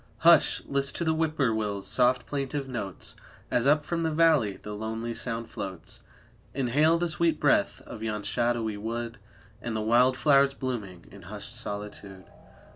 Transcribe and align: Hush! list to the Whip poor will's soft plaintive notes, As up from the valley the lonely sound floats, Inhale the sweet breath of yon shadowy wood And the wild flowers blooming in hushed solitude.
Hush! 0.21 0.63
list 0.65 0.95
to 0.95 1.03
the 1.03 1.13
Whip 1.13 1.37
poor 1.37 1.53
will's 1.53 1.85
soft 1.85 2.25
plaintive 2.25 2.67
notes, 2.67 3.15
As 3.51 3.67
up 3.67 3.85
from 3.85 4.01
the 4.01 4.09
valley 4.09 4.57
the 4.59 4.73
lonely 4.73 5.13
sound 5.13 5.47
floats, 5.47 6.01
Inhale 6.55 6.97
the 6.97 7.07
sweet 7.07 7.39
breath 7.39 7.81
of 7.81 8.01
yon 8.01 8.23
shadowy 8.23 8.77
wood 8.77 9.19
And 9.61 9.75
the 9.75 9.81
wild 9.81 10.17
flowers 10.17 10.55
blooming 10.55 11.05
in 11.11 11.21
hushed 11.21 11.53
solitude. 11.55 12.25